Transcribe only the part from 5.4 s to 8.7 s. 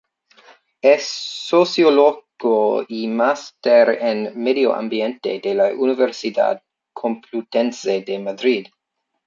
la Universidad Complutense de Madrid.